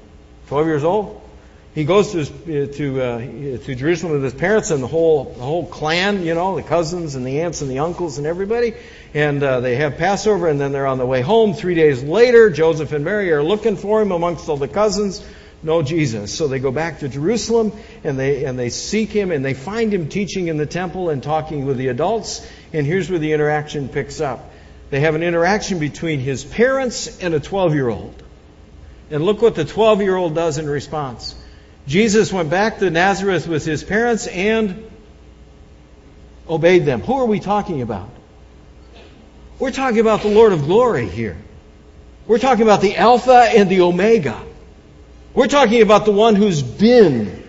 12 0.48 0.66
years 0.66 0.84
old? 0.84 1.22
He 1.74 1.84
goes 1.84 2.12
to 2.12 2.66
to 2.68 3.02
uh, 3.02 3.18
to 3.18 3.74
Jerusalem 3.74 4.12
with 4.14 4.24
his 4.24 4.32
parents 4.32 4.70
and 4.70 4.82
the 4.82 4.86
whole 4.86 5.24
the 5.24 5.42
whole 5.42 5.66
clan, 5.66 6.24
you 6.24 6.34
know, 6.34 6.56
the 6.56 6.62
cousins 6.62 7.16
and 7.16 7.26
the 7.26 7.42
aunts 7.42 7.60
and 7.60 7.70
the 7.70 7.80
uncles 7.80 8.16
and 8.16 8.26
everybody, 8.26 8.72
and 9.12 9.42
uh, 9.42 9.60
they 9.60 9.76
have 9.76 9.98
Passover, 9.98 10.48
and 10.48 10.58
then 10.58 10.72
they're 10.72 10.86
on 10.86 10.96
the 10.96 11.04
way 11.04 11.20
home. 11.20 11.52
Three 11.52 11.74
days 11.74 12.02
later, 12.02 12.48
Joseph 12.48 12.92
and 12.92 13.04
Mary 13.04 13.30
are 13.32 13.42
looking 13.42 13.76
for 13.76 14.00
him 14.00 14.10
amongst 14.10 14.48
all 14.48 14.56
the 14.56 14.68
cousins 14.68 15.22
know 15.62 15.82
Jesus. 15.82 16.34
So 16.34 16.48
they 16.48 16.58
go 16.58 16.70
back 16.70 17.00
to 17.00 17.08
Jerusalem 17.08 17.72
and 18.04 18.18
they, 18.18 18.44
and 18.44 18.58
they 18.58 18.70
seek 18.70 19.10
him 19.10 19.30
and 19.30 19.44
they 19.44 19.54
find 19.54 19.92
him 19.92 20.08
teaching 20.08 20.48
in 20.48 20.56
the 20.56 20.66
temple 20.66 21.10
and 21.10 21.22
talking 21.22 21.66
with 21.66 21.76
the 21.76 21.88
adults. 21.88 22.46
And 22.72 22.86
here's 22.86 23.10
where 23.10 23.18
the 23.18 23.32
interaction 23.32 23.88
picks 23.88 24.20
up. 24.20 24.50
They 24.90 25.00
have 25.00 25.14
an 25.14 25.22
interaction 25.22 25.78
between 25.78 26.20
his 26.20 26.44
parents 26.44 27.18
and 27.20 27.34
a 27.34 27.40
12 27.40 27.74
year 27.74 27.88
old. 27.88 28.22
And 29.10 29.24
look 29.24 29.42
what 29.42 29.54
the 29.54 29.64
12 29.64 30.02
year 30.02 30.16
old 30.16 30.34
does 30.34 30.58
in 30.58 30.68
response. 30.68 31.34
Jesus 31.86 32.32
went 32.32 32.50
back 32.50 32.78
to 32.78 32.90
Nazareth 32.90 33.46
with 33.46 33.64
his 33.64 33.84
parents 33.84 34.26
and 34.26 34.90
obeyed 36.48 36.84
them. 36.84 37.00
Who 37.00 37.14
are 37.14 37.26
we 37.26 37.40
talking 37.40 37.82
about? 37.82 38.10
We're 39.58 39.70
talking 39.70 40.00
about 40.00 40.22
the 40.22 40.28
Lord 40.28 40.52
of 40.52 40.64
glory 40.64 41.08
here. 41.08 41.36
We're 42.26 42.38
talking 42.38 42.62
about 42.62 42.80
the 42.80 42.96
Alpha 42.96 43.50
and 43.54 43.70
the 43.70 43.82
Omega. 43.82 44.42
We're 45.36 45.48
talking 45.48 45.82
about 45.82 46.06
the 46.06 46.12
one 46.12 46.34
who's 46.34 46.62
been 46.62 47.44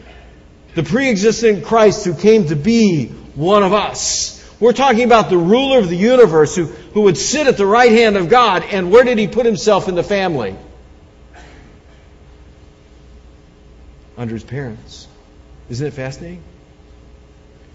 the 0.75 0.84
pre-existent 0.84 1.63
Christ 1.63 2.03
who 2.03 2.13
came 2.13 2.48
to 2.48 2.56
be 2.58 3.08
one 3.08 3.63
of 3.63 3.72
us. 3.72 4.34
We're 4.60 4.74
talking 4.74 5.06
about 5.06 5.29
the 5.29 5.38
ruler 5.38 5.79
of 5.79 5.88
the 5.88 5.96
universe 5.96 6.53
who, 6.53 6.65
who 6.65 7.03
would 7.03 7.17
sit 7.17 7.48
at 7.48 7.56
the 7.56 7.65
right 7.65 7.89
hand 7.89 8.17
of 8.17 8.27
God. 8.27 8.65
And 8.65 8.91
where 8.91 9.06
did 9.06 9.17
he 9.17 9.29
put 9.29 9.46
himself 9.46 9.88
in 9.88 9.96
the 9.96 10.03
family? 10.03 10.58
Under 14.17 14.34
his 14.34 14.44
parents. 14.44 15.08
Isn't 15.70 15.88
it 15.88 15.91
fascinating? 15.91 16.44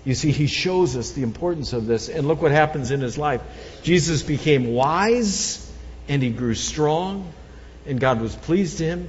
You 0.04 0.14
see, 0.14 0.30
he 0.30 0.46
shows 0.46 0.94
us 0.94 1.12
the 1.12 1.22
importance 1.22 1.72
of 1.72 1.86
this. 1.86 2.10
And 2.10 2.28
look 2.28 2.42
what 2.42 2.52
happens 2.52 2.90
in 2.90 3.00
his 3.00 3.16
life. 3.16 3.40
Jesus 3.82 4.22
became 4.22 4.74
wise 4.74 5.72
and 6.06 6.22
he 6.22 6.28
grew 6.28 6.54
strong, 6.54 7.32
and 7.86 7.98
God 7.98 8.20
was 8.20 8.36
pleased 8.36 8.76
to 8.78 8.84
him 8.84 9.08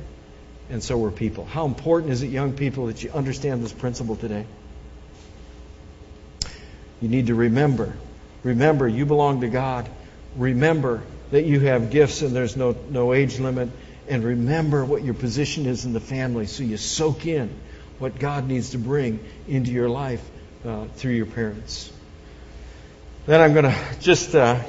and 0.74 0.84
so 0.84 0.98
were 0.98 1.12
people. 1.12 1.46
How 1.46 1.66
important 1.66 2.12
is 2.12 2.24
it, 2.24 2.28
young 2.28 2.54
people, 2.54 2.88
that 2.88 3.04
you 3.04 3.12
understand 3.12 3.64
this 3.64 3.72
principle 3.72 4.16
today? 4.16 4.44
You 7.00 7.10
need 7.10 7.28
to 7.28 7.36
remember. 7.36 7.94
Remember, 8.42 8.88
you 8.88 9.06
belong 9.06 9.42
to 9.42 9.50
God. 9.50 9.88
Remember 10.36 11.04
that 11.30 11.46
you 11.46 11.60
have 11.60 11.92
gifts 11.92 12.24
and 12.24 12.36
there's 12.36 12.58
no, 12.58 12.76
no 12.90 13.14
age 13.14 13.40
limit. 13.40 13.70
And 14.10 14.24
remember 14.24 14.84
what 14.84 15.04
your 15.04 15.14
position 15.14 15.68
is 15.68 15.86
in 15.86 15.94
the 15.94 16.00
family 16.00 16.48
so 16.48 16.64
you 16.64 16.78
soak 16.78 17.28
in 17.28 17.52
what 18.00 18.18
God 18.18 18.48
needs 18.48 18.72
to 18.72 18.80
bring 18.80 19.24
into 19.48 19.72
your 19.72 19.90
life 19.90 20.28
uh, 20.66 20.86
through 20.96 21.14
your 21.14 21.28
parents. 21.28 21.94
Then 23.28 23.42
I'm 23.42 23.54
going 23.54 23.66
to 23.66 23.78
just 24.02 24.34
uh, 24.34 24.60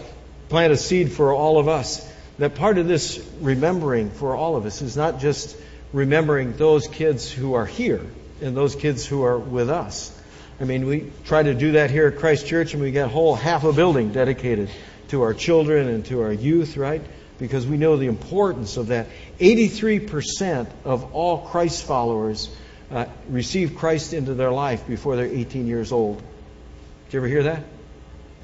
plant 0.51 0.71
a 0.71 0.77
seed 0.77 1.13
for 1.13 1.33
all 1.33 1.59
of 1.59 1.69
us. 1.69 2.07
That 2.39 2.57
part 2.57 2.77
of 2.77 2.87
this 2.87 3.27
remembering 3.41 4.11
for 4.11 4.37
all 4.37 4.57
of 4.57 4.67
us 4.67 4.83
is 4.83 4.99
not 4.99 5.19
just 5.19 5.57
remembering 5.93 6.57
those 6.57 6.89
kids 6.89 7.31
who 7.31 7.55
are 7.55 7.67
here 7.67 8.05
and 8.41 8.57
those 8.57 8.75
kids 8.75 9.07
who 9.07 9.25
are 9.25 9.39
with 9.39 9.71
us. 9.71 10.17
I 10.61 10.65
mean, 10.65 10.87
we 10.87 11.11
try 11.25 11.43
to 11.43 11.55
do 11.55 11.73
that 11.73 11.91
here 11.91 12.09
at 12.09 12.19
Christ 12.19 12.47
Church, 12.47 12.75
and 12.75 12.83
we 12.83 12.93
get 12.93 13.07
a 13.07 13.09
whole 13.09 13.35
half 13.35 13.65
a 13.65 13.73
building 13.73 14.13
dedicated 14.13 14.71
to 15.09 15.23
our 15.23 15.35
children 15.35 15.89
and 15.89 16.05
to 16.07 16.23
our 16.23 16.33
youth, 16.33 16.77
right? 16.77 17.03
Because 17.39 17.67
we 17.67 17.77
know 17.77 17.97
the 17.97 18.07
importance 18.07 18.77
of 18.77 18.89
that. 18.89 19.09
83% 19.41 20.69
of 20.85 21.13
all 21.15 21.39
Christ 21.39 21.85
followers 21.85 22.55
uh, 22.91 23.07
receive 23.29 23.77
Christ 23.77 24.13
into 24.13 24.35
their 24.35 24.53
life 24.53 24.87
before 24.87 25.17
they're 25.17 25.27
18 25.27 25.67
years 25.67 25.91
old. 25.91 26.19
Did 26.19 27.15
you 27.15 27.19
ever 27.21 27.29
hear 27.29 27.43
that? 27.45 27.65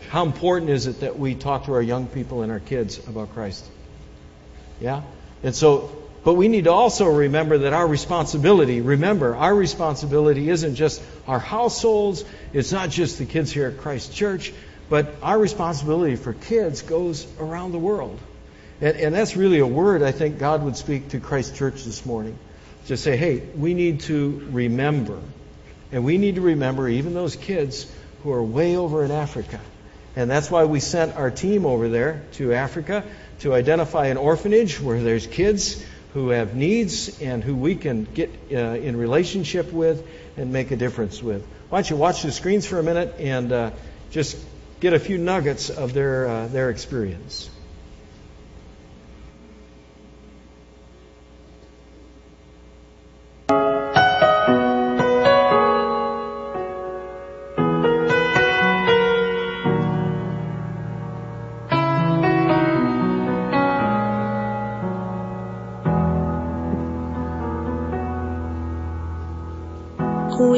How 0.08 0.24
important 0.24 0.70
is 0.70 0.86
it 0.86 1.00
that 1.00 1.18
we 1.18 1.34
talk 1.34 1.66
to 1.66 1.74
our 1.74 1.82
young 1.82 2.06
people 2.06 2.42
and 2.42 2.50
our 2.50 2.58
kids 2.58 2.98
about 3.06 3.32
Christ? 3.32 3.64
Yeah? 4.80 5.02
And 5.42 5.54
so 5.54 5.96
but 6.22 6.34
we 6.34 6.48
need 6.48 6.64
to 6.64 6.72
also 6.72 7.06
remember 7.06 7.58
that 7.58 7.72
our 7.72 7.86
responsibility, 7.86 8.80
remember, 8.80 9.34
our 9.34 9.54
responsibility 9.54 10.50
isn't 10.50 10.74
just 10.74 11.02
our 11.26 11.38
households, 11.38 12.24
it's 12.52 12.72
not 12.72 12.90
just 12.90 13.18
the 13.18 13.24
kids 13.24 13.50
here 13.50 13.68
at 13.68 13.78
Christ 13.78 14.14
Church, 14.14 14.52
but 14.90 15.14
our 15.22 15.38
responsibility 15.38 16.16
for 16.16 16.34
kids 16.34 16.82
goes 16.82 17.26
around 17.38 17.72
the 17.72 17.78
world. 17.78 18.18
And, 18.80 18.96
and 18.96 19.14
that's 19.14 19.36
really 19.36 19.60
a 19.60 19.66
word 19.66 20.02
I 20.02 20.12
think 20.12 20.38
God 20.38 20.62
would 20.64 20.76
speak 20.76 21.10
to 21.10 21.20
Christ 21.20 21.56
Church 21.56 21.84
this 21.84 22.04
morning. 22.04 22.38
To 22.86 22.96
say, 22.96 23.16
hey, 23.16 23.40
we 23.54 23.74
need 23.74 24.00
to 24.00 24.48
remember. 24.50 25.20
And 25.92 26.04
we 26.04 26.18
need 26.18 26.36
to 26.36 26.40
remember 26.40 26.88
even 26.88 27.14
those 27.14 27.36
kids 27.36 27.90
who 28.22 28.32
are 28.32 28.42
way 28.42 28.76
over 28.76 29.04
in 29.04 29.10
Africa. 29.10 29.60
And 30.16 30.30
that's 30.30 30.50
why 30.50 30.64
we 30.64 30.80
sent 30.80 31.16
our 31.16 31.30
team 31.30 31.66
over 31.66 31.88
there 31.88 32.22
to 32.32 32.52
Africa 32.52 33.04
to 33.40 33.54
identify 33.54 34.06
an 34.06 34.16
orphanage 34.16 34.80
where 34.80 35.02
there's 35.02 35.26
kids 35.26 35.84
who 36.14 36.30
have 36.30 36.54
needs 36.54 37.20
and 37.20 37.42
who 37.44 37.54
we 37.54 37.76
can 37.76 38.04
get 38.04 38.30
uh, 38.52 38.56
in 38.56 38.96
relationship 38.96 39.72
with 39.72 40.06
and 40.36 40.52
make 40.52 40.70
a 40.70 40.76
difference 40.76 41.22
with. 41.22 41.46
Why 41.68 41.78
don't 41.78 41.90
you 41.90 41.96
watch 41.96 42.22
the 42.22 42.32
screens 42.32 42.66
for 42.66 42.78
a 42.78 42.82
minute 42.82 43.14
and 43.18 43.52
uh, 43.52 43.70
just 44.10 44.36
get 44.80 44.92
a 44.92 44.98
few 44.98 45.18
nuggets 45.18 45.70
of 45.70 45.92
their 45.92 46.26
uh, 46.26 46.46
their 46.48 46.70
experience. 46.70 47.50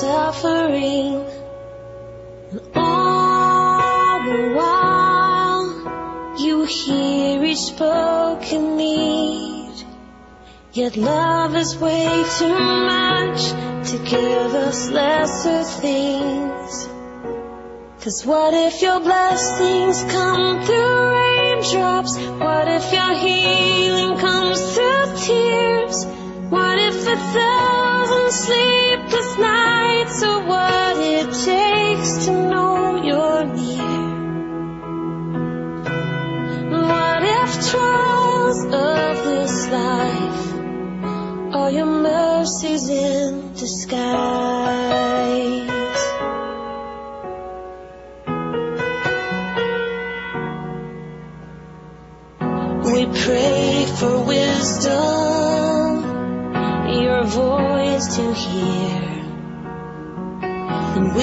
suffering. 0.00 1.24
And 2.50 2.60
all 2.74 4.24
the 4.24 4.52
while, 4.56 6.36
you 6.38 6.64
hear 6.64 7.44
each 7.44 7.58
spoken 7.58 8.76
need. 8.76 9.74
Yet 10.72 10.96
love 10.96 11.56
is 11.56 11.76
way 11.78 12.24
too 12.38 12.58
much 12.92 13.42
to 13.90 13.96
give 14.04 14.52
us 14.68 14.90
lesser 14.90 15.62
things. 15.80 16.88
Cause 18.02 18.24
what 18.26 18.52
if 18.54 18.82
your 18.82 19.00
blessings 19.00 20.04
come 20.12 20.64
through 20.66 21.00
raindrops? 21.16 22.18
What 22.18 22.68
if 22.68 22.92
your 22.92 23.14
healing 23.14 24.18
comes 24.18 24.60
through 24.74 25.06
tears? 25.26 26.06
What 26.50 26.78
if 26.78 27.06
a 27.06 27.16
thousand 27.16 28.32
sleepless 28.32 29.38
nights 29.38 29.65
so 30.18 30.28
what 30.46 30.96
it 30.96 31.26
takes 31.44 32.24
to 32.24 32.32
know 32.32 32.96
you're 33.04 33.44
near. 33.44 34.06
What 36.88 37.22
if 37.22 37.70
trials 37.70 38.64
of 38.64 39.24
this 39.26 39.68
life 39.68 40.54
are 41.54 41.70
your 41.70 41.84
mercies 41.84 42.88
in 42.88 43.52
disguise? 43.52 44.86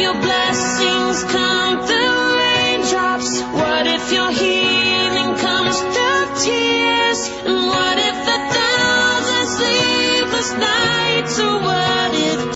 your 0.00 0.14
through? 0.14 0.97